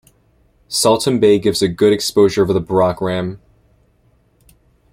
[0.67, 3.37] Saltom Bay gives a good exposure of the Brockram.